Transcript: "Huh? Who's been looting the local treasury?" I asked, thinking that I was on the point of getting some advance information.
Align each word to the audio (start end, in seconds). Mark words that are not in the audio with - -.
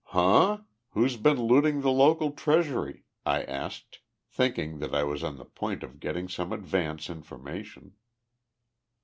"Huh? 0.05 0.61
Who's 0.93 1.15
been 1.15 1.39
looting 1.39 1.81
the 1.81 1.91
local 1.91 2.31
treasury?" 2.31 3.03
I 3.23 3.43
asked, 3.43 3.99
thinking 4.27 4.79
that 4.79 4.95
I 4.95 5.03
was 5.03 5.23
on 5.23 5.35
the 5.37 5.45
point 5.45 5.83
of 5.83 5.99
getting 5.99 6.27
some 6.27 6.51
advance 6.51 7.07
information. 7.07 7.93